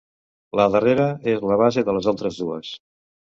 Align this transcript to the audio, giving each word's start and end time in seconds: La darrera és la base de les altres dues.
La 0.59 0.63
darrera 0.75 1.05
és 1.35 1.45
la 1.51 1.59
base 1.63 1.85
de 1.91 1.95
les 1.99 2.09
altres 2.13 2.41
dues. 2.45 2.73